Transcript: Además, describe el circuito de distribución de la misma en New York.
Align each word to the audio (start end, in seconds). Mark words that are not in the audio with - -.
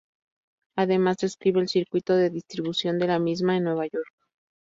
Además, 0.75 1.17
describe 1.17 1.59
el 1.61 1.67
circuito 1.69 2.15
de 2.15 2.31
distribución 2.31 2.97
de 2.97 3.05
la 3.05 3.19
misma 3.19 3.55
en 3.57 3.65
New 3.65 3.75
York. 3.83 4.07